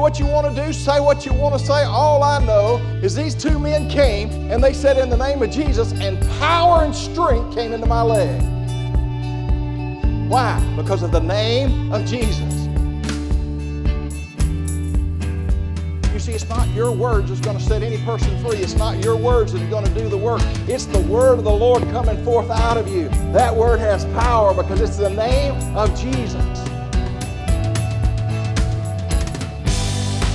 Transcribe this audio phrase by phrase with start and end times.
[0.00, 1.84] what you want to do, say what you want to say.
[1.84, 5.50] All I know is these two men came and they said, In the name of
[5.50, 8.40] Jesus, and power and strength came into my leg.
[10.30, 10.58] Why?
[10.76, 12.40] Because of the name of Jesus.
[16.12, 18.58] You see, it's not your words that's going to set any person free.
[18.58, 20.40] It's not your words that are going to do the work.
[20.68, 23.08] It's the word of the Lord coming forth out of you.
[23.32, 26.69] That word has power because it's the name of Jesus.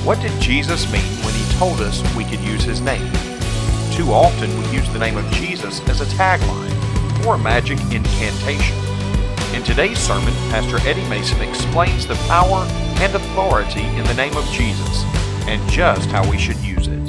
[0.05, 3.11] What did Jesus mean when he told us we could use his name?
[3.91, 8.77] Too often we use the name of Jesus as a tagline or a magic incantation.
[9.55, 12.67] In today's sermon, Pastor Eddie Mason explains the power
[13.01, 15.03] and authority in the name of Jesus
[15.47, 17.04] and just how we should use it.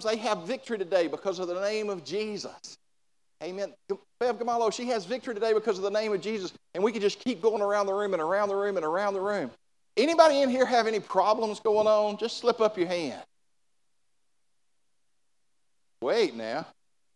[0.00, 2.78] The they have victory today because of the name of Jesus.
[3.42, 3.72] Amen.
[4.20, 6.52] Bev Gamalo, she has victory today because of the name of Jesus.
[6.74, 9.14] And we can just keep going around the room and around the room and around
[9.14, 9.50] the room.
[9.96, 12.16] Anybody in here have any problems going on?
[12.16, 13.22] Just slip up your hand.
[16.00, 16.66] Wait now.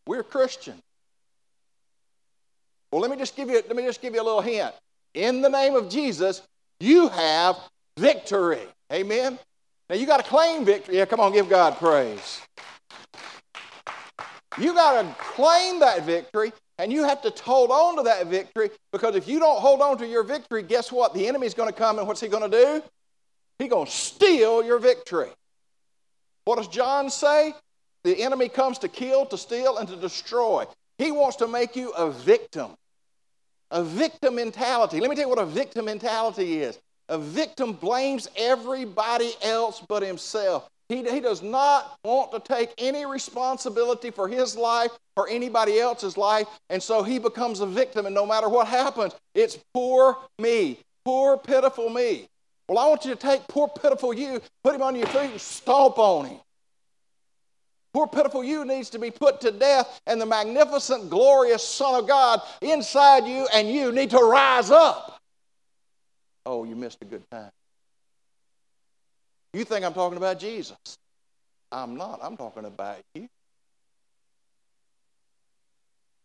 [0.06, 0.80] We're Christian.
[2.90, 4.74] Well, let me just give you let me just give you a little hint.
[5.14, 6.42] In the name of Jesus,
[6.80, 7.56] you have
[7.98, 8.66] victory.
[8.92, 9.38] Amen.
[9.88, 10.96] Now you got to claim victory.
[10.96, 12.40] Yeah, come on, give God praise.
[14.58, 18.70] You got to claim that victory and you have to hold on to that victory
[18.92, 21.14] because if you don't hold on to your victory, guess what?
[21.14, 22.82] The enemy's going to come and what's he going to do?
[23.58, 25.30] He's going to steal your victory.
[26.44, 27.54] What does John say?
[28.04, 30.64] The enemy comes to kill, to steal, and to destroy.
[30.98, 32.70] He wants to make you a victim.
[33.70, 35.00] A victim mentality.
[35.00, 36.78] Let me tell you what a victim mentality is.
[37.08, 40.68] A victim blames everybody else but himself.
[40.88, 46.16] He, he does not want to take any responsibility for his life or anybody else's
[46.16, 50.78] life, and so he becomes a victim, and no matter what happens, it's poor me,
[51.04, 52.28] poor, pitiful me.
[52.68, 55.40] Well, I want you to take poor, pitiful you, put him on your feet, and
[55.40, 56.40] stomp on him.
[57.92, 62.06] Poor, pitiful you needs to be put to death, and the magnificent, glorious Son of
[62.06, 65.17] God inside you and you need to rise up.
[66.50, 67.50] Oh, you missed a good time.
[69.52, 70.78] You think I'm talking about Jesus.
[71.70, 72.20] I'm not.
[72.22, 73.28] I'm talking about you.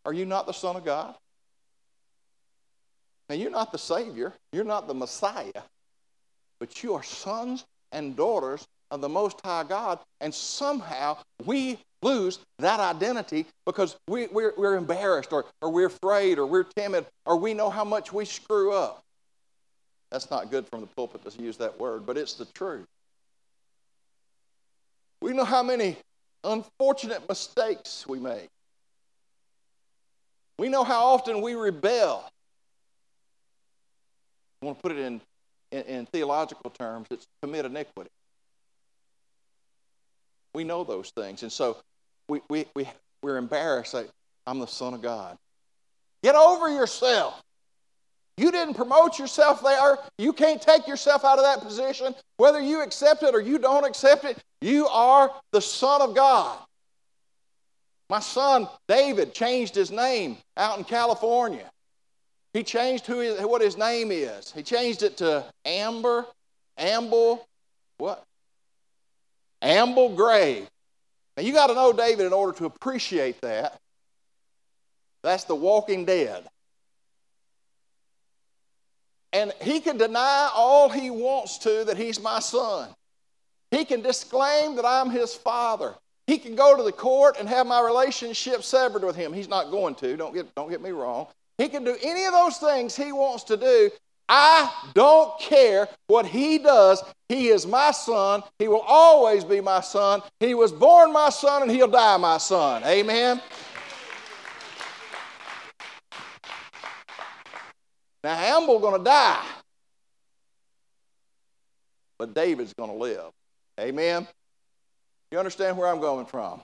[0.06, 1.13] Are you not the Son of God?
[3.28, 5.63] Now, you're not the Savior, you're not the Messiah,
[6.57, 12.39] but you are sons and daughters of the Most High God, and somehow we lose
[12.59, 17.35] that identity because we, we're, we're embarrassed or, or we're afraid or we're timid or
[17.35, 19.03] we know how much we screw up.
[20.13, 22.85] That's not good from the pulpit to use that word, but it's the truth.
[25.22, 25.97] We know how many
[26.44, 28.47] unfortunate mistakes we make.
[30.59, 32.29] We know how often we rebel.
[34.62, 35.19] I want to put it in,
[35.72, 38.12] in, in theological terms it's commit iniquity.
[40.53, 41.41] We know those things.
[41.41, 41.78] And so
[42.30, 42.88] we, we, we,
[43.24, 43.95] we're embarrassed.
[44.45, 45.40] I'm the Son of God.
[46.22, 47.41] Get over yourself.
[48.38, 49.97] You didn't promote yourself there.
[50.17, 52.16] You can't take yourself out of that position.
[52.38, 56.57] Whether you accept it or you don't accept it, you are the Son of God.
[58.09, 61.69] My son David changed his name out in California.
[62.53, 64.51] He changed who what his name is.
[64.51, 66.25] He changed it to Amber,
[66.77, 67.47] Amble,
[67.97, 68.23] what?
[69.61, 70.67] Amble Grave.
[71.35, 73.79] Now you got to know David in order to appreciate that.
[75.23, 76.45] That's the walking dead.
[79.33, 82.89] And he can deny all he wants to that he's my son.
[83.71, 85.95] He can disclaim that I'm his father.
[86.27, 89.33] He can go to the court and have my relationship severed with him.
[89.33, 91.27] He's not going to, don't get, don't get me wrong.
[91.57, 93.89] He can do any of those things he wants to do.
[94.29, 97.03] I don't care what he does.
[97.27, 98.44] He is my son.
[98.57, 100.21] He will always be my son.
[100.39, 102.83] He was born my son and he'll die my son.
[102.83, 103.41] Amen.
[108.23, 109.45] Now, Amble going to die,
[112.17, 113.31] but David's going to live.
[113.79, 114.27] Amen.
[115.31, 116.61] You understand where I'm going from?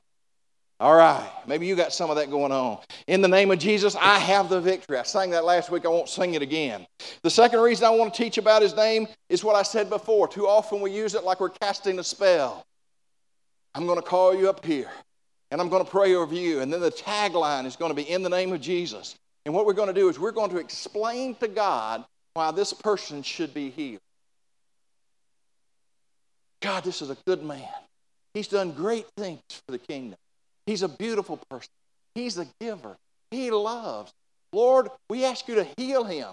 [0.79, 1.29] All right.
[1.45, 2.77] Maybe you got some of that going on.
[3.07, 4.97] In the name of Jesus, I have the victory.
[4.97, 5.85] I sang that last week.
[5.85, 6.87] I won't sing it again.
[7.21, 10.29] The second reason I want to teach about his name is what I said before.
[10.29, 12.65] Too often we use it like we're casting a spell.
[13.75, 14.89] I'm going to call you up here
[15.51, 16.61] and I'm going to pray over you.
[16.61, 19.15] And then the tagline is going to be in the name of Jesus.
[19.45, 22.03] And what we're going to do is we're going to explain to God
[22.33, 24.01] why this person should be healed.
[26.61, 27.63] God, this is a good man.
[28.33, 30.17] He's done great things for the kingdom.
[30.65, 31.71] He's a beautiful person.
[32.15, 32.97] He's a giver.
[33.31, 34.11] He loves.
[34.51, 36.29] Lord, we ask you to heal him.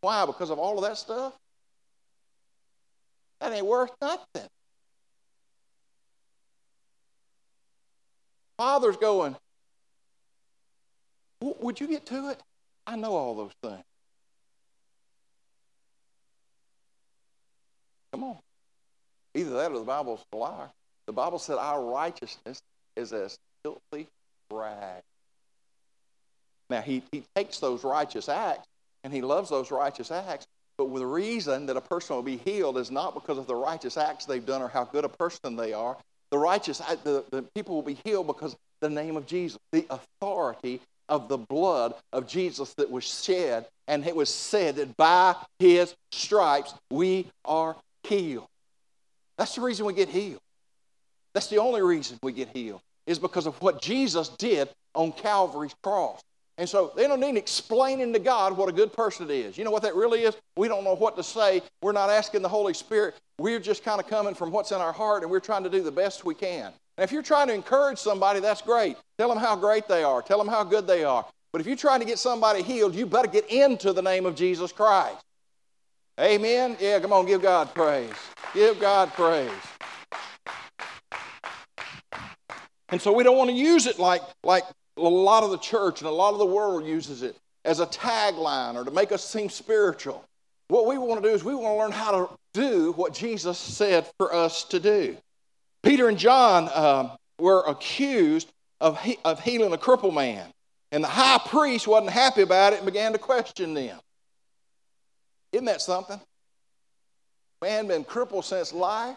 [0.00, 0.26] Why?
[0.26, 1.32] Because of all of that stuff?
[3.40, 4.48] That ain't worth nothing.
[8.58, 9.36] Father's going,
[11.40, 12.40] Would you get to it?
[12.90, 13.84] I know all those things.
[18.12, 18.36] Come on.
[19.36, 20.70] Either that or the Bible's a liar.
[21.06, 22.60] The Bible said our righteousness
[22.96, 24.08] is as filthy
[24.50, 25.02] rag.
[26.68, 28.66] Now, he, he takes those righteous acts
[29.04, 32.76] and he loves those righteous acts, but the reason that a person will be healed
[32.76, 35.72] is not because of the righteous acts they've done or how good a person they
[35.72, 35.96] are.
[36.32, 40.80] The righteous, the, the people will be healed because the name of Jesus, the authority
[41.10, 45.94] of the blood of Jesus that was shed, and it was said that by his
[46.12, 48.46] stripes we are healed.
[49.36, 50.40] That's the reason we get healed.
[51.34, 55.74] That's the only reason we get healed, is because of what Jesus did on Calvary's
[55.82, 56.22] cross.
[56.58, 59.56] And so they don't need explaining to God what a good person it is.
[59.56, 60.36] You know what that really is?
[60.56, 61.62] We don't know what to say.
[61.80, 63.14] We're not asking the Holy Spirit.
[63.38, 65.82] We're just kind of coming from what's in our heart and we're trying to do
[65.82, 66.72] the best we can.
[67.00, 68.94] And if you're trying to encourage somebody, that's great.
[69.16, 71.24] Tell them how great they are, tell them how good they are.
[71.50, 74.34] But if you're trying to get somebody healed, you better get into the name of
[74.34, 75.16] Jesus Christ.
[76.20, 76.76] Amen?
[76.78, 78.12] Yeah, come on, give God praise.
[78.52, 79.50] Give God praise.
[82.90, 84.64] And so we don't want to use it like, like
[84.98, 87.86] a lot of the church and a lot of the world uses it as a
[87.86, 90.22] tagline or to make us seem spiritual.
[90.68, 93.56] What we want to do is we want to learn how to do what Jesus
[93.56, 95.16] said for us to do.
[95.82, 98.50] Peter and John uh, were accused
[98.80, 100.46] of, he- of healing a crippled man,
[100.92, 103.98] and the high priest wasn't happy about it and began to question them.
[105.52, 106.20] Isn't that something?
[107.62, 109.16] Man been crippled since life.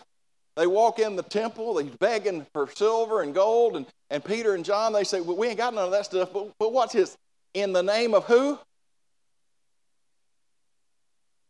[0.56, 4.64] They walk in the temple, he's begging for silver and gold, and, and Peter and
[4.64, 7.18] John, they say, well, we ain't got none of that stuff, but, but what's his?
[7.56, 8.60] In the name of who?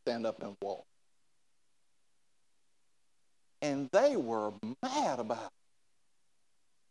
[0.06, 0.86] Stand up and walk.
[3.64, 4.52] And they were
[4.84, 5.52] mad about it.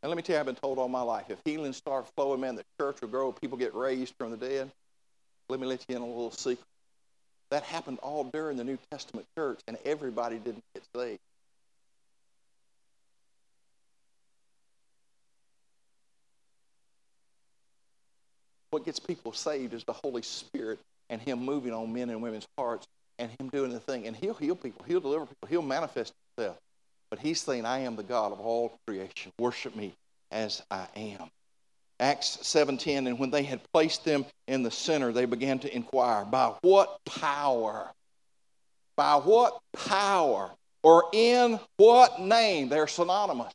[0.03, 2.41] And let me tell you, I've been told all my life, if healing starts flowing,
[2.41, 4.71] man, the church will grow, people get raised from the dead.
[5.51, 6.67] Let me let you in a little secret.
[7.51, 11.21] That happened all during the New Testament church, and everybody didn't get saved.
[18.71, 20.79] What gets people saved is the Holy Spirit
[21.11, 22.87] and Him moving on men and women's hearts
[23.19, 24.07] and Him doing the thing.
[24.07, 26.59] And He'll heal people, He'll deliver people, He'll manifest Himself.
[27.11, 29.33] But He's saying, I am the God of all creation.
[29.39, 29.95] Worship me
[30.31, 31.31] as I am.
[32.01, 36.25] Acts 7:10 and when they had placed them in the center they began to inquire
[36.25, 37.93] by what power
[38.97, 40.51] by what power
[40.83, 43.53] or in what name they're synonymous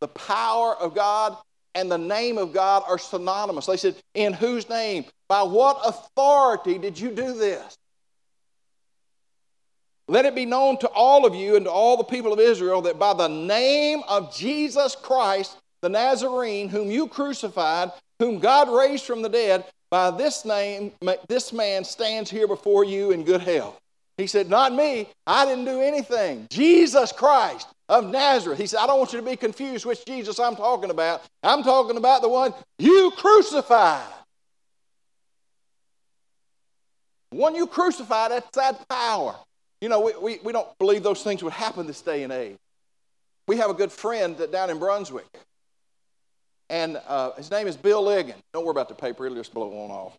[0.00, 1.36] the power of God
[1.74, 3.66] and the name of God are synonymous.
[3.66, 5.04] They said, In whose name?
[5.28, 7.76] By what authority did you do this?
[10.08, 12.80] Let it be known to all of you and to all the people of Israel
[12.82, 19.04] that by the name of Jesus Christ, the Nazarene, whom you crucified, whom God raised
[19.04, 20.92] from the dead, by this name,
[21.28, 23.78] this man stands here before you in good health.
[24.16, 25.08] He said, Not me.
[25.26, 26.46] I didn't do anything.
[26.50, 28.58] Jesus Christ of Nazareth.
[28.58, 31.22] He said, I don't want you to be confused which Jesus I'm talking about.
[31.42, 34.06] I'm talking about the one you crucified.
[37.30, 39.36] One you crucified, that's that power.
[39.80, 42.56] You know, we, we, we don't believe those things would happen this day and age.
[43.46, 45.26] We have a good friend that down in Brunswick,
[46.68, 48.34] and uh, his name is Bill Ligon.
[48.52, 50.18] Don't worry about the paper, it'll just blow on off.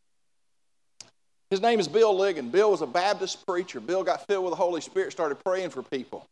[1.50, 2.52] His name is Bill Ligon.
[2.52, 3.80] Bill was a Baptist preacher.
[3.80, 6.26] Bill got filled with the Holy Spirit, started praying for people.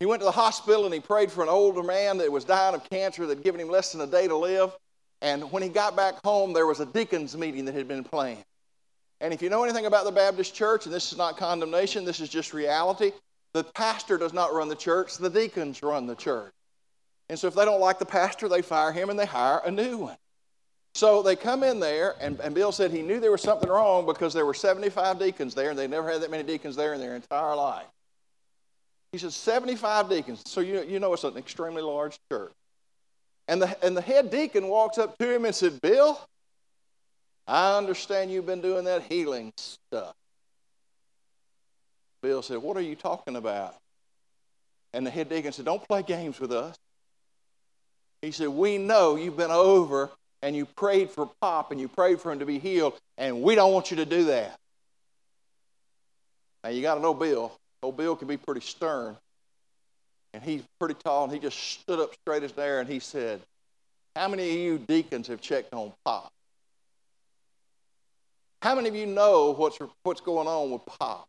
[0.00, 2.74] He went to the hospital and he prayed for an older man that was dying
[2.74, 4.72] of cancer that had given him less than a day to live.
[5.22, 8.44] And when he got back home, there was a deacons meeting that had been planned.
[9.20, 12.20] And if you know anything about the Baptist church, and this is not condemnation, this
[12.20, 13.12] is just reality,
[13.52, 16.52] the pastor does not run the church, the deacons run the church.
[17.28, 19.70] And so if they don't like the pastor, they fire him and they hire a
[19.70, 20.16] new one.
[20.94, 24.06] So they come in there, and, and Bill said he knew there was something wrong
[24.06, 27.00] because there were 75 deacons there, and they never had that many deacons there in
[27.00, 27.86] their entire life.
[29.12, 30.42] He said, 75 deacons.
[30.46, 32.52] So you, you know it's an extremely large church.
[33.46, 36.20] And the, and the head deacon walks up to him and said, Bill,
[37.48, 40.14] I understand you've been doing that healing stuff.
[42.22, 43.74] Bill said, What are you talking about?
[44.92, 46.76] And the head deacon said, Don't play games with us.
[48.20, 50.10] He said, We know you've been over
[50.42, 53.54] and you prayed for Pop and you prayed for him to be healed, and we
[53.54, 54.58] don't want you to do that.
[56.62, 57.52] Now, you got to know Bill.
[57.82, 59.16] Old Bill can be pretty stern.
[60.34, 63.40] And he's pretty tall, and he just stood up straight as there, and he said,
[64.14, 66.30] How many of you deacons have checked on Pop?
[68.60, 71.28] How many of you know what's, what's going on with Pop?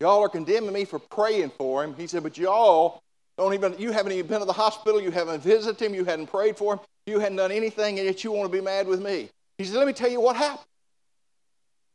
[0.00, 1.94] Y'all are condemning me for praying for him.
[1.96, 3.02] He said, But y'all
[3.36, 6.28] don't even, you haven't even been to the hospital, you haven't visited him, you hadn't
[6.28, 9.02] prayed for him, you hadn't done anything, and yet you want to be mad with
[9.02, 9.28] me.
[9.58, 10.66] He said, Let me tell you what happened.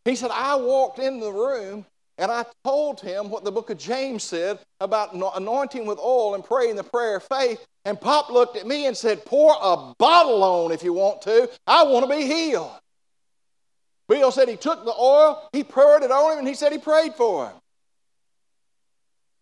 [0.03, 1.86] He said, I walked in the room
[2.17, 6.43] and I told him what the book of James said about anointing with oil and
[6.43, 7.65] praying the prayer of faith.
[7.86, 11.50] And Pop looked at me and said, Pour a bottle on if you want to.
[11.65, 12.72] I want to be healed.
[14.13, 16.77] Bill said he took the oil, he poured it on him, and he said he
[16.77, 17.55] prayed for him.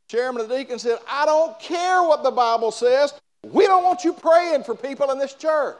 [0.07, 3.13] Chairman of the deacon said, I don't care what the Bible says.
[3.43, 5.75] We don't want you praying for people in this church.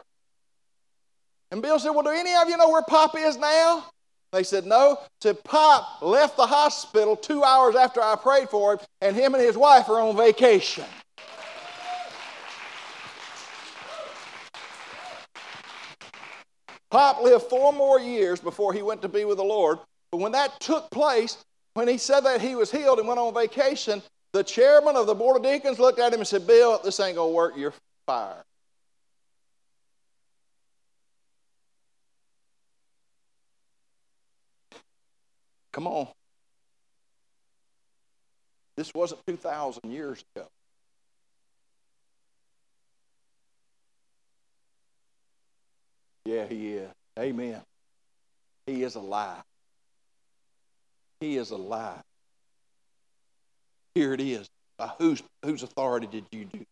[1.50, 3.86] And Bill said, Well, do any of you know where Pop is now?
[4.30, 4.98] They said, No.
[5.22, 9.42] Said, Pop left the hospital two hours after I prayed for him, and him and
[9.42, 10.84] his wife are on vacation.
[16.92, 19.78] Pop lived four more years before he went to be with the Lord.
[20.10, 23.32] But when that took place, when he said that he was healed and went on
[23.32, 24.02] vacation,
[24.34, 27.16] the chairman of the board of deacons looked at him and said, Bill, this ain't
[27.16, 27.54] going to work.
[27.56, 27.72] You're
[28.04, 28.44] fired.
[35.72, 36.08] Come on.
[38.76, 40.46] This wasn't 2,000 years ago.
[46.32, 46.90] Yeah, he is.
[47.18, 47.60] Amen.
[48.66, 49.42] He is alive.
[51.20, 52.00] He is alive.
[53.94, 54.48] Here it is.
[54.78, 56.64] By whose, whose authority did you do?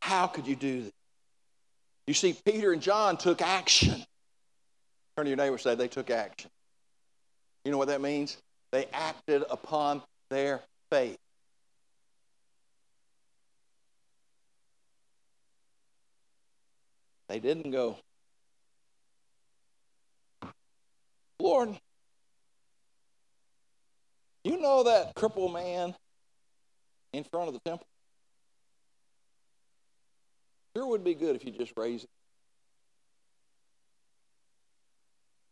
[0.00, 0.92] How could you do this?
[2.06, 4.04] You see, Peter and John took action.
[5.16, 6.48] Turn to your neighbor and say they took action.
[7.64, 8.36] You know what that means?
[8.70, 10.60] They acted upon their
[10.92, 11.18] faith.
[17.28, 17.96] They didn't go,
[21.42, 21.76] Lord,
[24.44, 25.92] you know that crippled man
[27.12, 27.86] in front of the temple?
[30.76, 32.10] Sure would be good if you just raise it.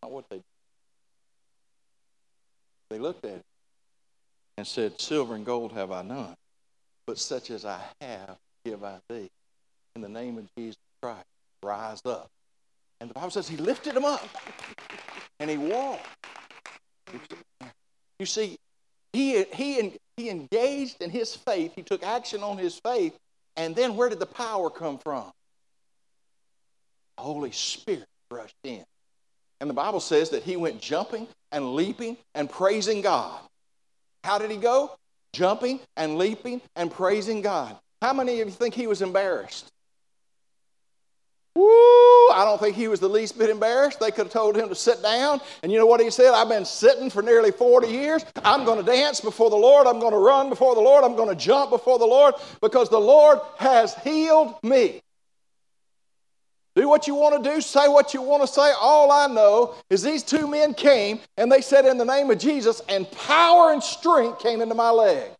[0.02, 0.40] Not what they.
[2.90, 3.44] They looked at it
[4.58, 6.34] and said, Silver and gold have I none,
[7.06, 9.28] but such as I have give I thee.
[9.96, 11.26] In the name of Jesus Christ,
[11.64, 12.28] rise up.
[13.00, 14.28] And the Bible says he lifted him up
[15.40, 16.06] and he walked.
[18.18, 18.58] You see,
[19.12, 23.18] he, he, he engaged in his faith, he took action on his faith,
[23.56, 25.24] and then where did the power come from?
[27.16, 28.84] The Holy Spirit rushed in.
[29.60, 33.40] And the Bible says that he went jumping and leaping and praising God.
[34.22, 34.92] How did he go?
[35.32, 37.76] Jumping and leaping and praising God.
[38.00, 39.70] How many of you think he was embarrassed?
[41.54, 42.09] Woo!
[42.30, 44.00] I don't think he was the least bit embarrassed.
[44.00, 45.40] They could have told him to sit down.
[45.62, 46.32] And you know what he said?
[46.32, 48.24] I've been sitting for nearly 40 years.
[48.44, 49.86] I'm going to dance before the Lord.
[49.86, 51.04] I'm going to run before the Lord.
[51.04, 55.02] I'm going to jump before the Lord because the Lord has healed me.
[56.76, 58.72] Do what you want to do, say what you want to say.
[58.80, 62.38] All I know is these two men came and they said, In the name of
[62.38, 65.30] Jesus, and power and strength came into my leg.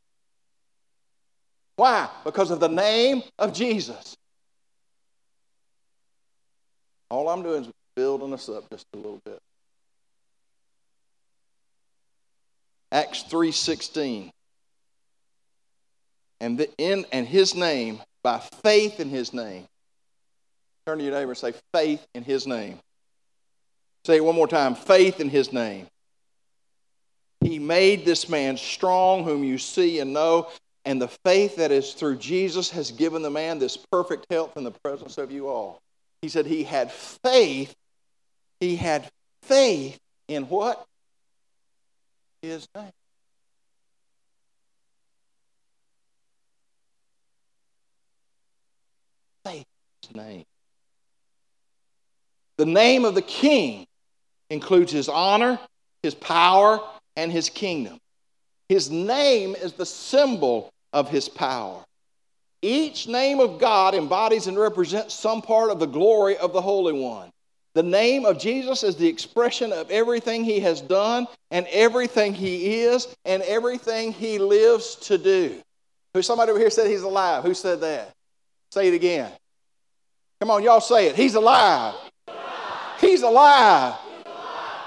[1.77, 2.11] Why?
[2.25, 4.17] Because of the name of Jesus.
[7.11, 9.41] All I'm doing is building us up just a little bit.
[12.93, 14.31] Acts 3:16.
[16.43, 19.67] And the, in and his name, by faith in his name,
[20.87, 22.79] Turn to your neighbor and say, faith in his name.
[24.05, 25.87] Say it one more time faith in his name.
[27.43, 30.49] He made this man strong, whom you see and know,
[30.85, 34.65] and the faith that is through Jesus has given the man this perfect health in
[34.65, 35.81] the presence of you all.
[36.23, 37.75] He said he had faith.
[38.61, 39.09] He had
[39.43, 39.99] faith
[40.29, 40.85] in what?
[42.43, 42.93] His name.
[49.45, 49.67] Faith
[50.03, 50.45] his name.
[52.59, 53.87] The name of the king
[54.51, 55.59] includes his honor,
[56.03, 56.81] his power,
[57.17, 57.99] and his kingdom.
[58.69, 61.85] His name is the symbol of his power.
[62.63, 66.93] Each name of God embodies and represents some part of the glory of the Holy
[66.93, 67.31] One.
[67.75, 72.81] The name of Jesus is the expression of everything he has done and everything he
[72.83, 75.63] is and everything he lives to do.
[76.13, 77.45] Who somebody over here said he's alive?
[77.45, 78.11] Who said that?
[78.73, 79.31] Say it again.
[80.41, 81.15] Come on, y'all say it.
[81.15, 81.95] He's alive.
[83.01, 83.95] He's alive.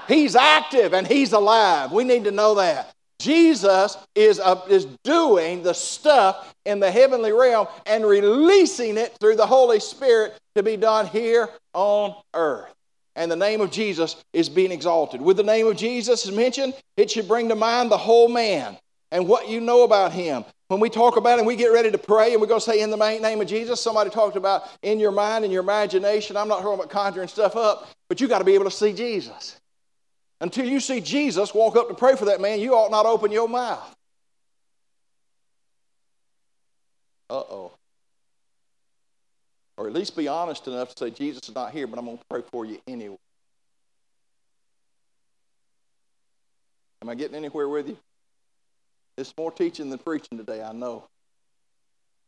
[0.08, 1.92] He's active and he's alive.
[1.92, 2.94] We need to know that.
[3.24, 9.38] Jesus is, uh, is doing the stuff in the heavenly realm and releasing it through
[9.38, 12.74] the Holy Spirit to be done here on earth.
[13.16, 15.22] And the name of Jesus is being exalted.
[15.22, 18.78] With the name of Jesus mentioned, it should bring to mind the whole man
[19.12, 20.44] and what you know about him.
[20.68, 22.82] When we talk about and we get ready to pray and we're going to say
[22.82, 26.36] in the name of Jesus, somebody talked about in your mind and your imagination.
[26.36, 28.92] I'm not talking about conjuring stuff up, but you got to be able to see
[28.92, 29.62] Jesus.
[30.44, 33.32] Until you see Jesus walk up to pray for that man, you ought not open
[33.32, 33.96] your mouth.
[37.30, 37.72] Uh oh.
[39.78, 42.18] Or at least be honest enough to say, Jesus is not here, but I'm going
[42.18, 43.16] to pray for you anyway.
[47.02, 47.98] Am I getting anywhere with you?
[49.18, 51.06] It's more teaching than preaching today, I know.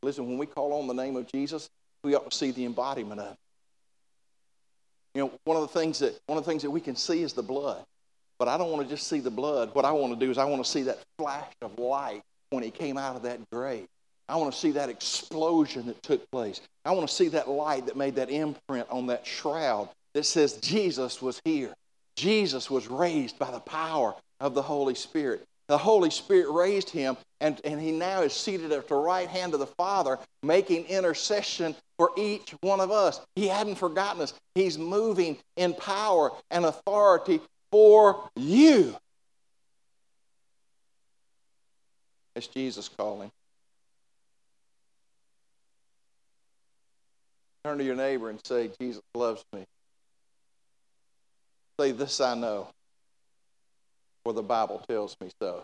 [0.02, 1.70] Listen, when we call on the name of Jesus,
[2.02, 3.38] we ought to see the embodiment of it.
[5.16, 7.22] You know, one of the things that one of the things that we can see
[7.22, 7.84] is the blood.
[8.38, 9.74] But I don't want to just see the blood.
[9.74, 12.64] What I want to do is I want to see that flash of light when
[12.64, 13.88] he came out of that grave.
[14.28, 16.62] I want to see that explosion that took place.
[16.84, 20.54] I want to see that light that made that imprint on that shroud that says
[20.58, 21.74] Jesus was here.
[22.16, 25.46] Jesus was raised by the power of the Holy Spirit.
[25.68, 29.54] The Holy Spirit raised him, and, and he now is seated at the right hand
[29.54, 33.20] of the Father, making intercession for each one of us.
[33.36, 34.34] He hadn't forgotten us.
[34.54, 37.42] He's moving in power and authority
[37.72, 38.96] for you.
[42.36, 43.32] It's Jesus calling.
[47.64, 49.66] Turn to your neighbor and say, Jesus loves me.
[51.80, 52.68] Say, This I know,
[54.24, 55.64] for the Bible tells me so.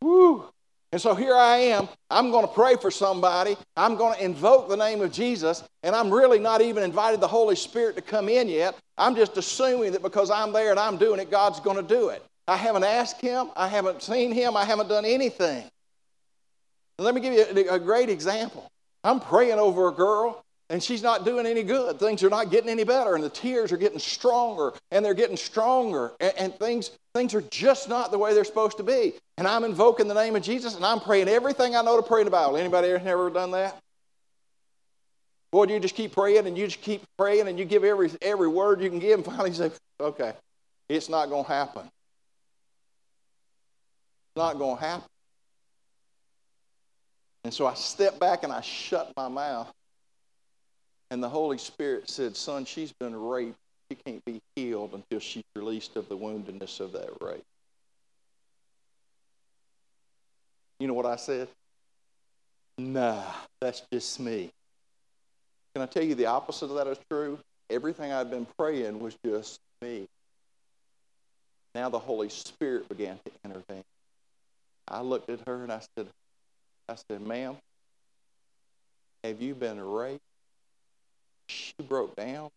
[0.00, 0.44] Woo!
[0.92, 1.88] And so here I am.
[2.10, 3.56] I'm going to pray for somebody.
[3.76, 7.28] I'm going to invoke the name of Jesus, and I'm really not even invited the
[7.28, 8.76] Holy Spirit to come in yet.
[8.98, 12.10] I'm just assuming that because I'm there and I'm doing it, God's going to do
[12.10, 12.22] it.
[12.46, 15.64] I haven't asked Him, I haven't seen Him, I haven't done anything.
[16.98, 18.70] let me give you a great example.
[19.02, 21.98] I'm praying over a girl, and she's not doing any good.
[21.98, 25.36] Things are not getting any better, and the tears are getting stronger, and they're getting
[25.36, 29.14] stronger, and, and, things, things are just not the way they're supposed to be.
[29.38, 32.20] And I'm invoking the name of Jesus, and I'm praying everything I know to pray
[32.20, 32.56] in the Bible.
[32.56, 33.78] Anybody ever done that?
[35.50, 38.48] Boy, you just keep praying, and you just keep praying, and you give every, every
[38.48, 39.70] word you can give, and finally say,
[40.00, 40.32] okay,
[40.88, 41.82] it's not going to happen.
[41.82, 41.90] It's
[44.36, 45.08] not going to happen.
[47.44, 49.70] And so I stepped back and I shut my mouth.
[51.10, 53.56] And the Holy Spirit said, Son, she's been raped.
[53.92, 57.44] She can't be healed until she's released of the woundedness of that rape.
[60.80, 61.48] You know what I said?
[62.78, 63.22] Nah,
[63.60, 64.50] that's just me.
[65.74, 67.38] Can I tell you the opposite of that is true?
[67.68, 70.08] Everything I'd been praying was just me.
[71.74, 73.84] Now the Holy Spirit began to intervene.
[74.88, 76.06] I looked at her and I said,
[76.88, 77.58] I said, ma'am,
[79.22, 80.22] have you been raped?
[81.48, 82.48] She broke down,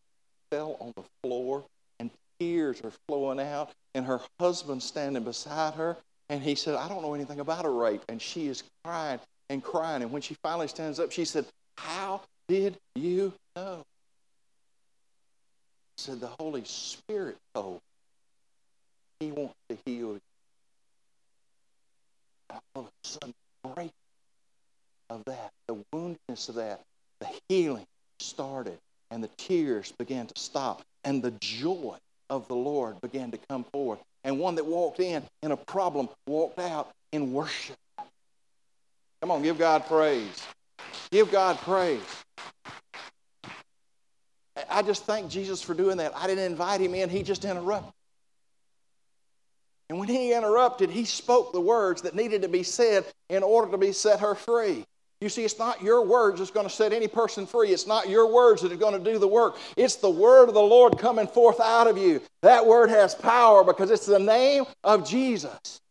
[0.55, 1.65] fell on the floor,
[1.99, 3.71] and tears are flowing out.
[3.93, 5.97] And her husband standing beside her,
[6.29, 8.03] and he said, I don't know anything about a rape.
[8.09, 10.01] And she is crying and crying.
[10.01, 11.45] And when she finally stands up, she said,
[11.77, 13.83] How did you know?
[15.97, 17.81] I said, The Holy Spirit told.
[19.19, 20.21] He wants to heal you.
[22.75, 23.33] Of a sudden,
[23.75, 23.91] break
[25.09, 26.81] of that, the woundedness of that,
[27.19, 27.85] the healing
[28.19, 28.77] started
[29.11, 31.97] and the tears began to stop and the joy
[32.29, 33.99] of the Lord began to come forth.
[34.23, 37.77] And one that walked in in a problem walked out in worship.
[39.21, 40.47] Come on, give God praise.
[41.11, 42.01] Give God praise.
[44.69, 46.13] I just thank Jesus for doing that.
[46.15, 47.93] I didn't invite him in, he just interrupted.
[49.89, 53.71] And when he interrupted, he spoke the words that needed to be said in order
[53.71, 54.83] to be set her free.
[55.25, 57.69] You see, it's not your words that's going to set any person free.
[57.69, 59.57] It's not your words that are going to do the work.
[59.75, 62.21] It's the word of the Lord coming forth out of you.
[62.43, 65.81] That word has power because it's the name of Jesus.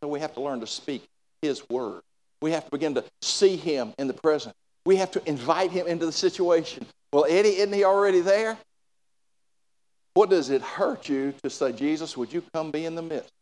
[0.00, 1.02] So we have to learn to speak
[1.42, 2.02] His word.
[2.40, 4.54] We have to begin to see Him in the present.
[4.84, 6.86] We have to invite Him into the situation.
[7.12, 8.56] Well, Eddie, isn't He already there?
[10.14, 13.32] What does it hurt you to say, Jesus, would you come be in the midst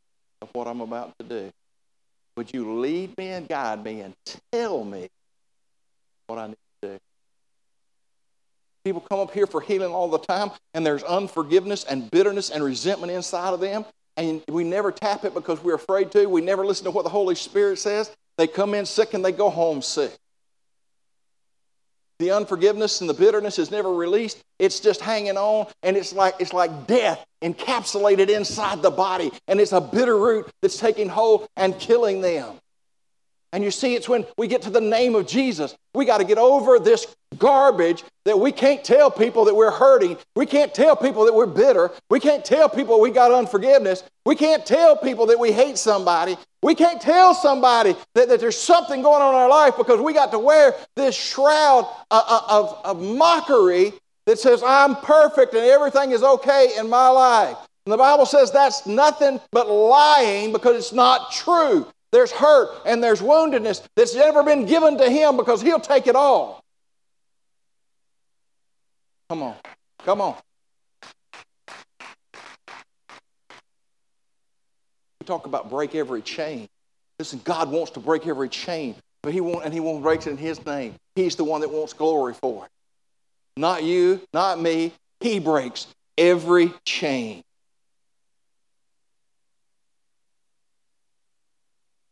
[0.40, 1.52] of what I'm about to do?
[2.36, 4.14] Would you lead me and guide me and
[4.52, 5.08] tell me
[6.26, 6.98] what I need to do?
[8.84, 12.62] People come up here for healing all the time, and there's unforgiveness and bitterness and
[12.62, 13.84] resentment inside of them,
[14.16, 16.26] and we never tap it because we're afraid to.
[16.26, 18.14] We never listen to what the Holy Spirit says.
[18.36, 20.16] They come in sick and they go home sick.
[22.18, 24.42] The unforgiveness and the bitterness is never released.
[24.58, 29.60] It's just hanging on, and it's like it's like death encapsulated inside the body, and
[29.60, 32.54] it's a bitter root that's taking hold and killing them.
[33.54, 36.24] And you see, it's when we get to the name of Jesus, we got to
[36.24, 37.06] get over this
[37.38, 40.16] garbage that we can't tell people that we're hurting.
[40.34, 41.92] We can't tell people that we're bitter.
[42.10, 44.02] We can't tell people we got unforgiveness.
[44.26, 46.36] We can't tell people that we hate somebody.
[46.64, 50.12] We can't tell somebody that, that there's something going on in our life because we
[50.12, 53.92] got to wear this shroud of, of, of mockery
[54.26, 57.56] that says, I'm perfect and everything is okay in my life.
[57.86, 61.86] And the Bible says that's nothing but lying because it's not true.
[62.14, 66.14] There's hurt and there's woundedness that's never been given to him because he'll take it
[66.14, 66.62] all.
[69.28, 69.56] Come on.
[70.04, 70.36] Come on.
[75.20, 76.68] We talk about break every chain.
[77.18, 80.28] Listen, God wants to break every chain, but he won't, and he won't break it
[80.28, 80.94] in his name.
[81.16, 82.70] He's the one that wants glory for it.
[83.56, 84.92] Not you, not me.
[85.18, 87.42] He breaks every chain.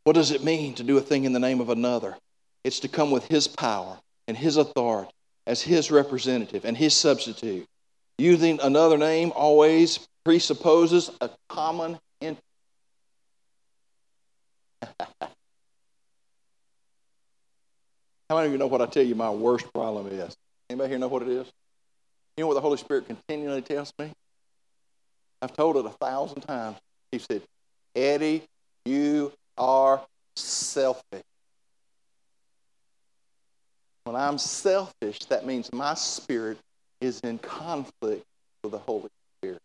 [0.05, 2.17] What does it mean to do a thing in the name of another?
[2.65, 5.13] It's to come with His power and His authority
[5.47, 7.67] as His representative and His substitute.
[8.19, 12.43] Using another name always presupposes a common interest.
[18.29, 20.37] How many of you know what I tell you my worst problem is?
[20.71, 21.47] Anybody here know what it is?
[22.37, 24.11] You know what the Holy Spirit continually tells me?
[25.43, 26.79] I've told it a thousand times.
[27.11, 27.43] He said,
[27.95, 28.43] Eddie,
[28.85, 30.03] you are
[30.37, 31.23] selfish.
[34.05, 36.59] When I'm selfish, that means my spirit
[37.01, 38.25] is in conflict
[38.63, 39.61] with the Holy Spirit.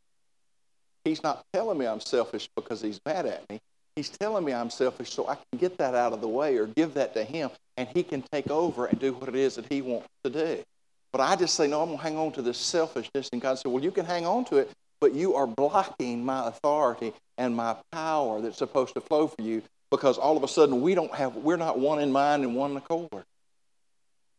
[1.04, 3.60] He's not telling me I'm selfish because he's mad at me.
[3.96, 6.68] He's telling me I'm selfish so I can get that out of the way or
[6.68, 9.72] give that to him and he can take over and do what it is that
[9.72, 10.64] he wants to do.
[11.12, 13.30] But I just say, no, I'm going to hang on to this selfishness.
[13.32, 14.70] And God said, well, you can hang on to it,
[15.00, 19.64] but you are blocking my authority and my power that's supposed to flow for you
[19.90, 22.72] because all of a sudden we don't have, we're not one in mind and one
[22.72, 23.24] in accord.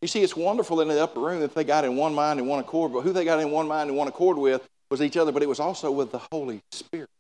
[0.00, 2.48] You see, it's wonderful in the upper room that they got in one mind and
[2.48, 5.16] one accord, but who they got in one mind and one accord with was each
[5.16, 7.11] other, but it was also with the Holy Spirit.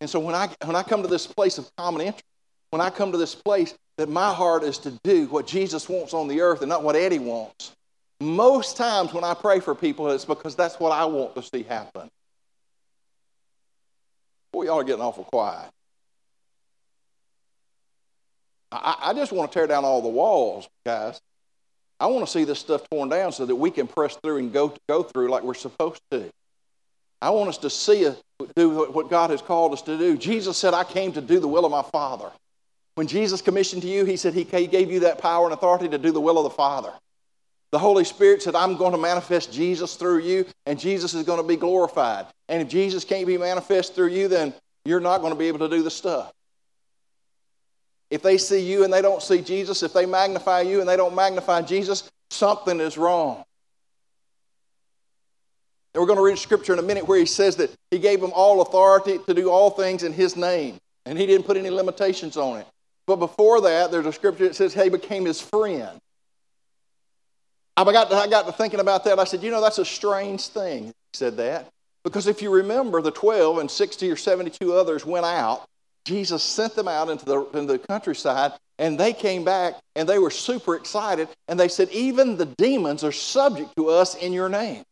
[0.00, 2.24] And so when I, when I come to this place of common interest,
[2.70, 6.14] when I come to this place that my heart is to do what Jesus wants
[6.14, 7.72] on the earth and not what Eddie wants,
[8.20, 11.62] most times when I pray for people, it's because that's what I want to see
[11.62, 12.08] happen.
[14.52, 15.70] Boy, y'all are getting awful quiet.
[18.72, 21.20] I, I just want to tear down all the walls, guys.
[21.98, 24.52] I want to see this stuff torn down so that we can press through and
[24.52, 26.30] go, go through like we're supposed to.
[27.20, 28.08] I want us to see
[28.56, 30.16] do what God has called us to do.
[30.16, 32.30] Jesus said, I came to do the will of my Father.
[32.94, 35.98] When Jesus commissioned to you, he said he gave you that power and authority to
[35.98, 36.92] do the will of the Father.
[37.70, 41.40] The Holy Spirit said, I'm going to manifest Jesus through you, and Jesus is going
[41.40, 42.26] to be glorified.
[42.48, 44.52] And if Jesus can't be manifest through you, then
[44.84, 46.32] you're not going to be able to do the stuff.
[48.10, 50.96] If they see you and they don't see Jesus, if they magnify you and they
[50.96, 53.44] don't magnify Jesus, something is wrong.
[55.94, 58.20] And we're going to read scripture in a minute where he says that he gave
[58.20, 61.70] them all authority to do all things in his name, and he didn't put any
[61.70, 62.66] limitations on it.
[63.06, 65.98] But before that, there's a scripture that says, hey, became his friend.
[67.76, 69.18] I got, to, I got to thinking about that.
[69.18, 70.86] I said, you know, that's a strange thing.
[70.86, 71.68] He said that.
[72.04, 75.66] Because if you remember, the 12 and 60 or 72 others went out
[76.04, 80.18] Jesus sent them out into the, into the countryside, and they came back and they
[80.18, 81.28] were super excited.
[81.48, 84.84] And they said, Even the demons are subject to us in your name.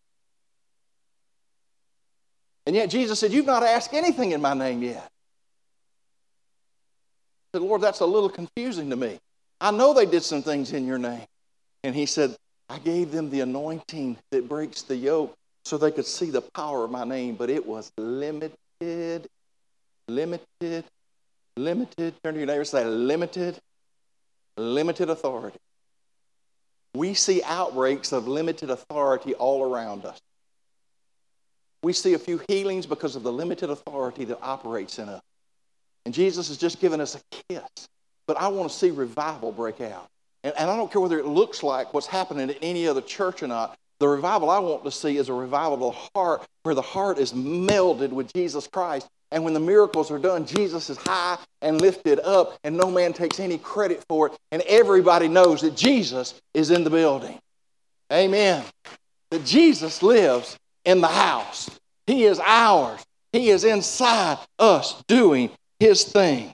[2.67, 5.11] And yet Jesus said, You've not asked anything in my name yet.
[7.55, 9.19] I said, Lord, that's a little confusing to me.
[9.61, 11.27] I know they did some things in your name.
[11.83, 12.37] And he said,
[12.69, 16.85] I gave them the anointing that breaks the yoke so they could see the power
[16.85, 19.29] of my name, but it was limited,
[20.09, 20.85] limited,
[21.59, 23.59] Limited, turn to your neighbor say, limited,
[24.57, 25.59] limited authority.
[26.95, 30.19] We see outbreaks of limited authority all around us.
[31.83, 35.23] We see a few healings because of the limited authority that operates in us.
[36.05, 37.89] And Jesus has just given us a kiss.
[38.29, 40.07] But I want to see revival break out.
[40.45, 43.43] And, and I don't care whether it looks like what's happening in any other church
[43.43, 43.77] or not.
[43.99, 47.19] The revival I want to see is a revival of the heart where the heart
[47.19, 51.81] is melded with Jesus Christ and when the miracles are done, Jesus is high and
[51.81, 54.39] lifted up, and no man takes any credit for it.
[54.53, 57.39] And everybody knows that Jesus is in the building.
[58.11, 58.65] Amen.
[59.31, 61.69] That Jesus lives in the house.
[62.07, 63.05] He is ours.
[63.33, 66.53] He is inside us doing his thing.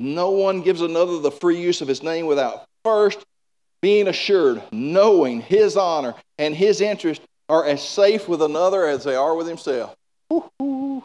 [0.00, 3.24] No one gives another the free use of his name without first
[3.80, 9.14] being assured, knowing his honor and his interest are as safe with another as they
[9.14, 9.96] are with himself.
[10.28, 11.02] Woo-hoo.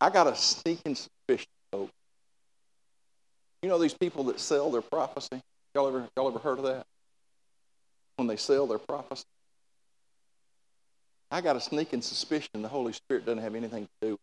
[0.00, 1.92] I got a sneaking suspicion, folks.
[3.62, 5.40] You know these people that sell their prophecy?
[5.74, 6.84] Y'all ever, y'all ever heard of that?
[8.16, 9.24] When they sell their prophecy?
[11.30, 14.20] I got a sneaking suspicion the Holy Spirit doesn't have anything to do with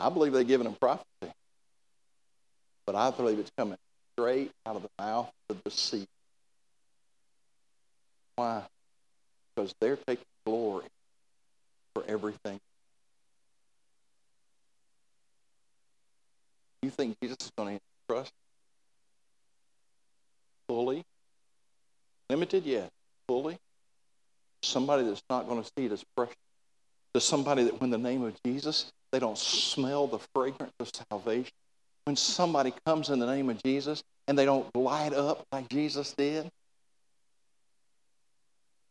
[0.00, 1.06] I believe they're giving them prophecy.
[2.86, 3.76] But I believe it's coming
[4.14, 6.08] straight out of the mouth of the deceit.
[8.36, 8.62] Why?
[9.54, 10.86] Because they're taking glory
[11.94, 12.58] for everything.
[16.82, 18.32] You think Jesus is going to trust
[20.66, 21.04] fully?
[22.30, 22.88] Limited, yes.
[23.28, 23.58] Fully?
[24.62, 26.36] Somebody that's not going to see it as precious.
[27.14, 31.52] To somebody that, when the name of Jesus, they don't smell the fragrance of salvation.
[32.04, 36.12] When somebody comes in the name of Jesus and they don't light up like Jesus
[36.12, 36.50] did.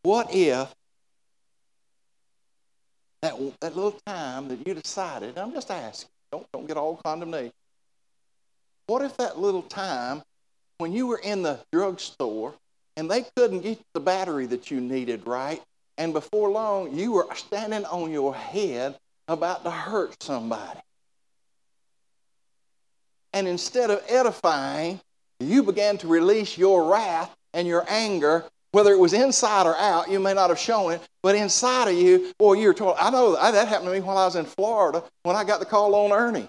[0.03, 0.73] What if
[3.21, 7.51] that, that little time that you decided, I'm just asking, don't, don't get all condemnation.
[8.87, 10.23] What if that little time
[10.77, 12.53] when you were in the drugstore
[12.95, 15.61] and they couldn't get the battery that you needed right,
[15.97, 18.97] and before long you were standing on your head
[19.29, 20.79] about to hurt somebody?
[23.33, 24.99] And instead of edifying,
[25.39, 30.09] you began to release your wrath and your anger whether it was inside or out,
[30.09, 32.97] you may not have shown it, but inside of you, boy, you were told.
[32.99, 35.65] I know that happened to me while I was in Florida when I got the
[35.65, 36.47] call on Ernie.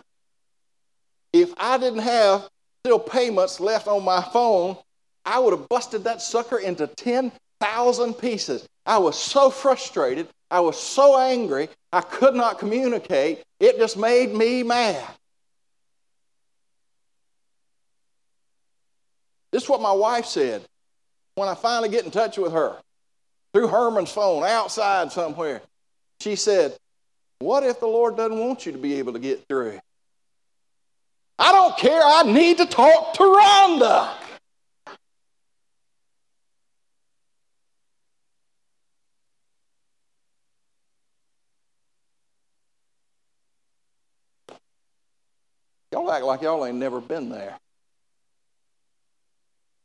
[1.32, 2.48] If I didn't have
[2.84, 4.76] still payments left on my phone,
[5.24, 8.68] I would have busted that sucker into 10,000 pieces.
[8.84, 10.28] I was so frustrated.
[10.50, 11.68] I was so angry.
[11.92, 13.42] I could not communicate.
[13.58, 15.06] It just made me mad.
[19.52, 20.64] This is what my wife said
[21.34, 22.76] when I finally get in touch with her
[23.52, 25.62] through Herman's phone outside somewhere,
[26.20, 26.76] she said,
[27.38, 29.80] What if the Lord doesn't want you to be able to get through?
[31.38, 32.02] I don't care.
[32.04, 34.10] I need to talk to Rhonda.
[45.92, 47.58] Y'all act like y'all ain't never been there.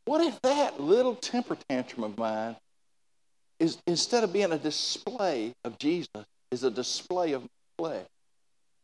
[0.05, 2.55] What if that little temper tantrum of mine
[3.59, 7.43] is instead of being a display of Jesus, is a display of
[7.77, 8.05] flesh?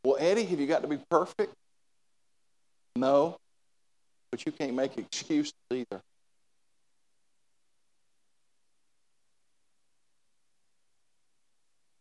[0.04, 1.54] Well, Eddie, have you got to be perfect?
[2.96, 3.38] No,
[4.32, 6.02] but you can't make excuses either.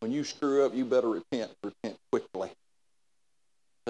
[0.01, 1.51] When you screw up, you better repent.
[1.63, 2.51] Repent quickly.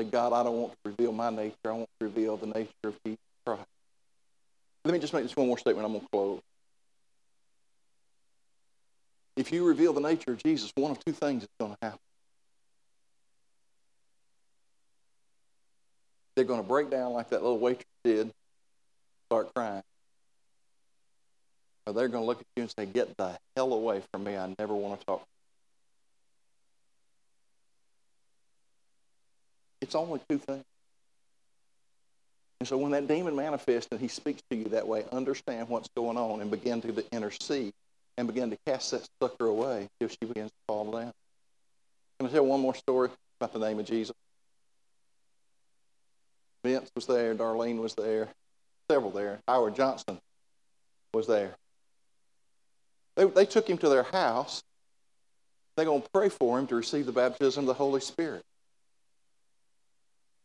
[0.01, 1.57] Say, God, I don't want to reveal my nature.
[1.67, 3.67] I want to reveal the nature of Jesus Christ.
[4.83, 5.85] Let me just make this one more statement.
[5.85, 6.41] I'm going to close.
[9.37, 11.99] If you reveal the nature of Jesus, one of two things is going to happen.
[16.35, 18.31] They're going to break down like that little waitress did,
[19.29, 19.83] start crying.
[21.87, 24.39] Or they're going to look at you and say, Get the hell away from me.
[24.39, 25.27] I never want to talk.
[29.91, 30.63] It's only two things.
[32.61, 35.89] And so when that demon manifests and he speaks to you that way, understand what's
[35.97, 37.73] going on and begin to intercede
[38.17, 41.13] and begin to cast that sucker away till she begins to fall down.
[42.21, 43.09] Can I tell one more story
[43.41, 44.15] about the name of Jesus?
[46.63, 48.29] Vince was there, Darlene was there,
[48.89, 49.41] several there.
[49.49, 50.21] Howard Johnson
[51.13, 51.57] was there.
[53.17, 54.63] They, they took him to their house.
[55.75, 58.45] They're going to pray for him to receive the baptism of the Holy Spirit.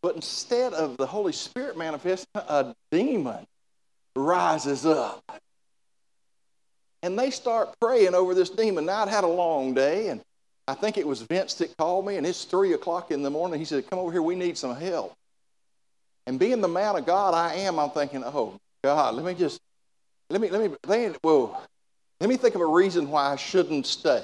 [0.06, 3.44] But instead of the Holy Spirit manifesting, a demon
[4.15, 5.24] rises up.
[7.02, 8.86] And they start praying over this demon.
[8.86, 10.22] Now, I'd had a long day, and
[10.68, 13.58] I think it was Vince that called me, and it's 3 o'clock in the morning.
[13.58, 15.12] He said, Come over here, we need some help.
[16.28, 19.60] And being the man of God I am, I'm thinking, Oh, God, let me just,
[20.30, 21.58] let me, let me, whoa,
[22.20, 24.22] let me think of a reason why I shouldn't stay.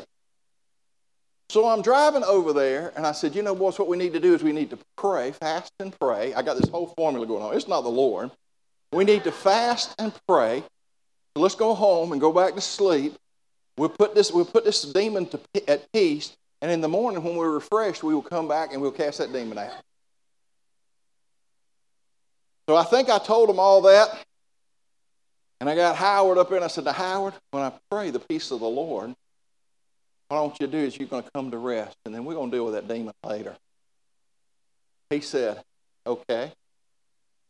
[1.51, 4.21] So I'm driving over there, and I said, You know, boys, what we need to
[4.21, 6.33] do is we need to pray, fast and pray.
[6.33, 7.53] I got this whole formula going on.
[7.53, 8.31] It's not the Lord.
[8.93, 10.63] We need to fast and pray.
[11.35, 13.17] So let's go home and go back to sleep.
[13.75, 17.35] We'll put this, we'll put this demon to, at peace, and in the morning when
[17.35, 19.73] we're refreshed, we will come back and we'll cast that demon out.
[22.69, 24.07] So I think I told them all that.
[25.59, 28.19] And I got Howard up there and I said, to Howard, when I pray the
[28.19, 29.13] peace of the Lord,
[30.31, 32.23] what I want you to do is you're going to come to rest, and then
[32.23, 33.53] we're going to deal with that demon later.
[35.09, 35.61] He said,
[36.07, 36.53] okay.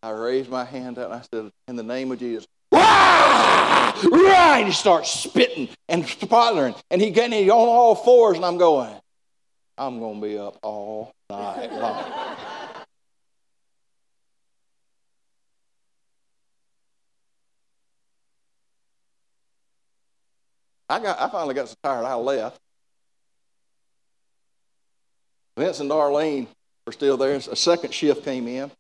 [0.02, 3.94] I raised my hand up and I said, in the name of Jesus, Rah!
[4.04, 4.56] Rah!
[4.56, 6.74] And he starts spitting and sputtering.
[6.90, 8.96] And he getting on all fours, and I'm going,
[9.78, 12.04] I'm going to be up all night long.
[20.90, 22.60] I got I finally got so tired I left.
[25.62, 26.48] Vince and Darlene
[26.88, 27.36] were still there.
[27.36, 28.72] A second shift came in.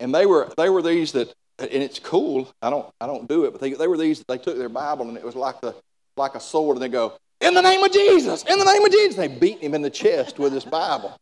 [0.00, 2.52] And they were they were these that and it's cool.
[2.60, 5.08] I don't I don't do it, but they, they were these they took their Bible
[5.08, 5.74] and it was like the
[6.16, 8.90] like a sword, and they go, In the name of Jesus, in the name of
[8.90, 9.16] Jesus.
[9.16, 11.16] They beat him in the chest with this Bible.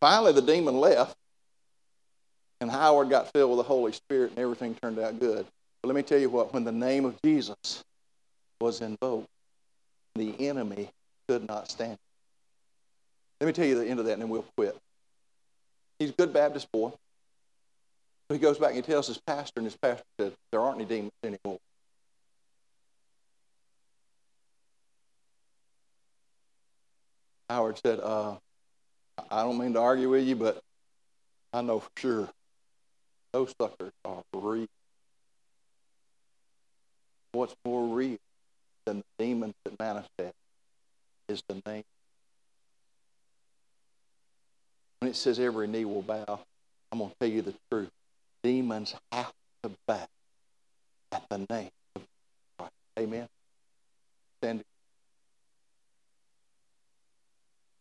[0.00, 1.16] Finally the demon left,
[2.60, 5.46] and Howard got filled with the Holy Spirit and everything turned out good.
[5.80, 7.84] But let me tell you what, when the name of Jesus
[8.60, 9.28] was invoked,
[10.16, 10.90] the enemy
[11.28, 11.98] could not stand.
[13.40, 14.76] Let me tell you the end of that and then we'll quit.
[15.98, 16.92] He's a good Baptist boy.
[18.28, 20.76] But he goes back and he tells his pastor, and his pastor said, There aren't
[20.80, 21.58] any demons anymore.
[27.48, 28.36] Howard said, uh,
[29.30, 30.60] I don't mean to argue with you, but
[31.52, 32.28] I know for sure
[33.32, 34.66] those suckers are real.
[37.32, 38.18] What's more real
[38.84, 40.34] than the demons that manifest
[41.28, 41.84] is the name.
[45.00, 46.40] When it says every knee will bow,
[46.90, 47.90] I'm going to tell you the truth.
[48.42, 49.32] Demons have
[49.62, 50.06] to bow
[51.12, 52.02] at the name of
[52.58, 52.72] Christ.
[52.98, 53.28] Amen.
[54.40, 54.64] Stand.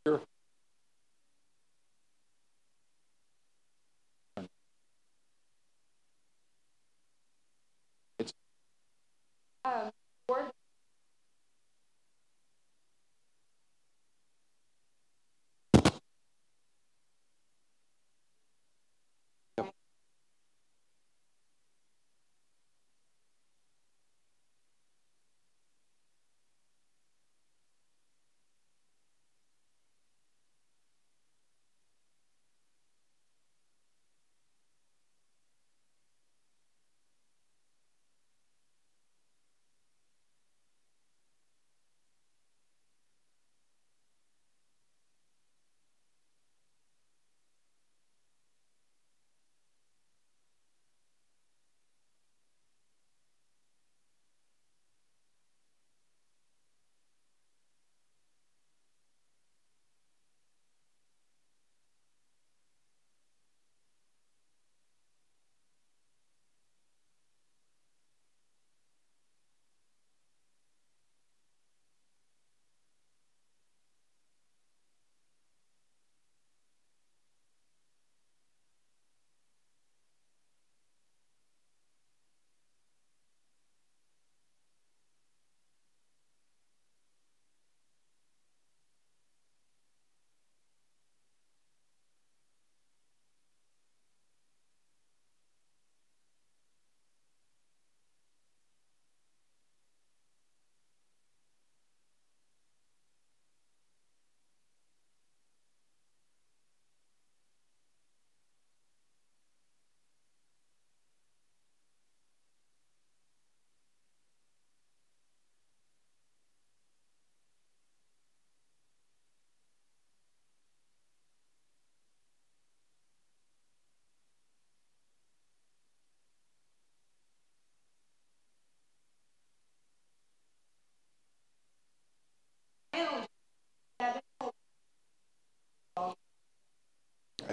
[0.06, 0.21] Sure.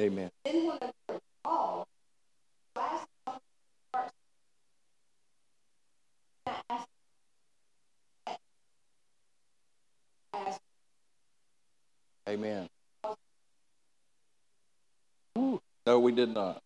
[0.00, 0.30] asked,
[12.28, 12.68] Amen.
[15.34, 15.60] Whew.
[15.86, 16.62] No, we did not.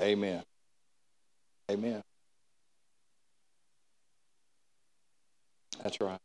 [0.00, 0.42] Amen.
[1.70, 2.02] Amen.
[5.84, 6.18] That's right.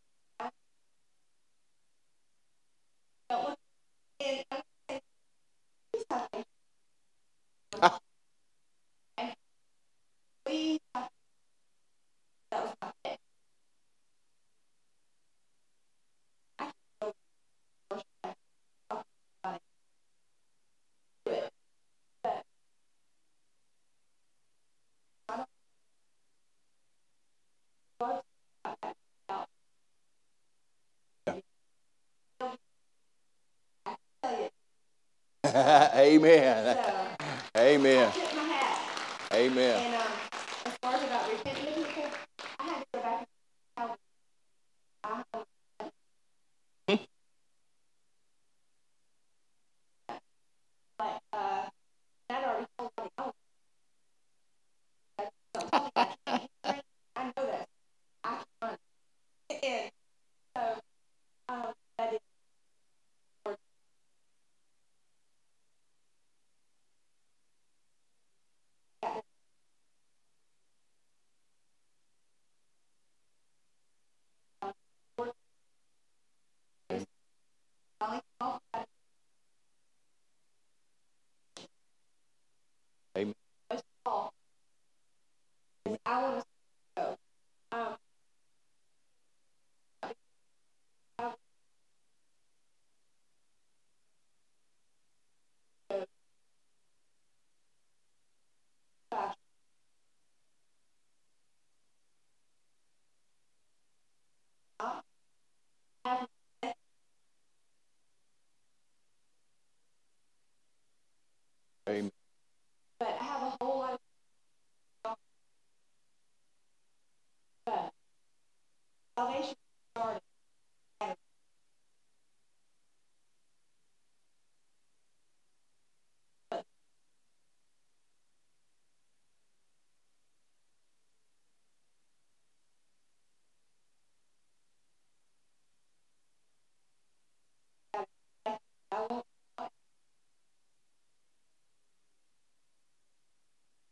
[35.95, 36.77] Amen.
[36.77, 38.11] so Amen.
[38.13, 39.33] I my hat.
[39.33, 39.81] Amen.
[39.83, 40.28] And um,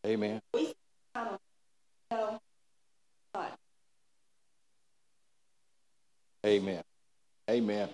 [0.08, 0.42] Amen.
[6.46, 6.84] Amen.
[7.50, 7.90] Amen.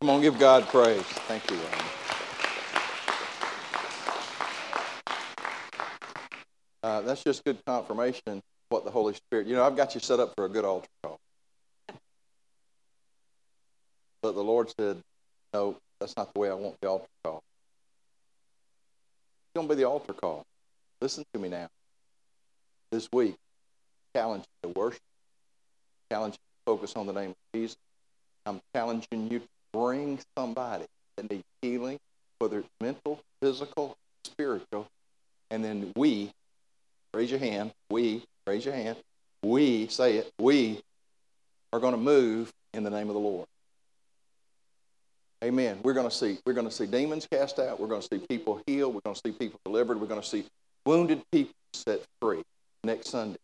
[0.00, 1.02] Come on, give God praise.
[1.02, 1.58] Thank you.
[6.84, 9.48] Uh, that's just good confirmation what the Holy Spirit.
[9.48, 11.18] You know, I've got you set up for a good altar call.
[14.22, 15.00] But the Lord said,
[15.52, 17.38] no, that's not the way I want the altar call.
[17.38, 17.56] It's
[19.56, 20.44] going to be the altar call.
[21.00, 21.68] Listen to me now.
[22.90, 23.36] This week,
[24.14, 25.00] challenge you to worship,
[26.10, 27.76] challenge to focus on the name of Jesus.
[28.46, 30.86] I'm challenging you to bring somebody
[31.16, 31.98] that needs healing,
[32.38, 34.86] whether it's mental, physical, spiritual,
[35.50, 36.30] and then we,
[37.12, 38.96] raise your hand, we, raise your hand,
[39.42, 40.80] we, say it, we
[41.72, 43.46] are going to move in the name of the Lord.
[45.44, 45.78] Amen.
[45.82, 47.78] We're going to see we're going to see demons cast out.
[47.78, 48.94] We're going to see people healed.
[48.94, 50.00] We're going to see people delivered.
[50.00, 50.46] We're going to see
[50.86, 52.42] wounded people set free
[52.84, 53.38] next Sunday.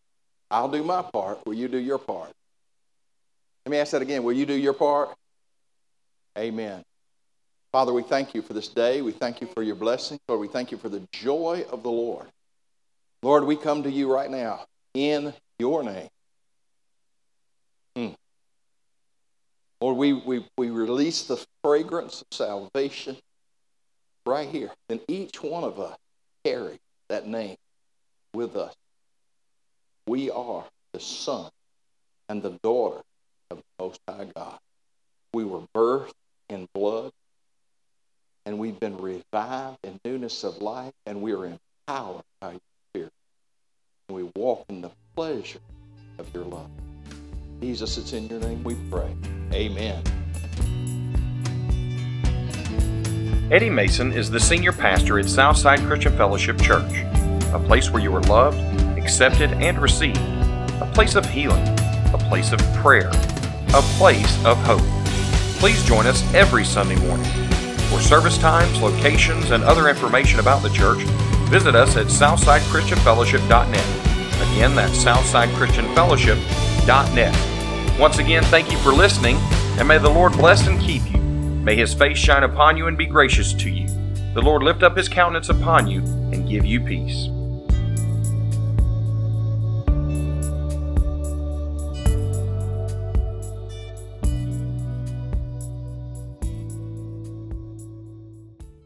[0.51, 1.45] I'll do my part.
[1.47, 2.31] Will you do your part?
[3.67, 4.23] Let me ask that again.
[4.23, 5.11] Will you do your part?
[6.39, 6.83] Amen.
[7.73, 9.03] Father, we thank you for this day.
[9.03, 10.19] We thank you for your blessing.
[10.29, 12.27] Lord, we thank you for the joy of the Lord.
[13.23, 16.09] Lord, we come to you right now in your name.
[17.97, 18.09] Hmm.
[19.81, 23.17] Lord, we, we, we release the fragrance of salvation
[24.27, 24.71] right here.
[24.89, 25.97] Then each one of us
[26.45, 26.79] carry
[27.13, 27.57] that name
[28.33, 28.75] with us.
[30.07, 31.51] We are the son
[32.29, 33.03] and the daughter
[33.51, 34.59] of the Most High God.
[35.35, 36.13] We were birthed
[36.49, 37.13] in blood,
[38.47, 42.61] and we've been revived in newness of life, and we are empowered by your
[42.91, 43.13] Spirit.
[44.09, 45.61] And we walk in the pleasure
[46.19, 46.71] of your love.
[47.61, 49.15] Jesus, it's in your name we pray.
[49.53, 50.22] Amen.
[53.53, 56.91] Eddie Mason is the senior pastor at Southside Christian Fellowship Church,
[57.53, 58.59] a place where you are loved,
[58.97, 60.17] accepted, and received,
[60.81, 61.63] a place of healing,
[62.15, 63.11] a place of prayer,
[63.75, 64.81] a place of hope.
[65.59, 67.31] Please join us every Sunday morning.
[67.91, 71.03] For service times, locations, and other information about the church,
[71.51, 73.87] visit us at southsidechristianfellowship.net.
[74.51, 78.01] Again, that's southsidechristianfellowship.net.
[78.01, 79.37] Once again, thank you for listening,
[79.79, 81.32] and may the Lord bless and keep you.
[81.63, 83.87] May his face shine upon you and be gracious to you.
[84.35, 86.01] The Lord lift up his countenance upon you
[86.33, 87.29] and give you peace.